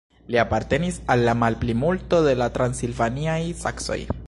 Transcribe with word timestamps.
Li 0.35 0.37
apartenis 0.43 0.97
al 1.15 1.21
la 1.27 1.35
malplimulto 1.41 2.23
de 2.29 2.33
la 2.41 2.49
transilvaniaj 2.57 3.39
saksoj. 3.63 4.03